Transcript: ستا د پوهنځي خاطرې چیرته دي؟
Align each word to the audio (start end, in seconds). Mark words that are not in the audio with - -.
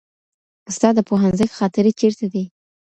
ستا 0.75 0.89
د 0.97 0.99
پوهنځي 1.09 1.45
خاطرې 1.57 1.91
چیرته 1.99 2.25
دي؟ 2.33 2.43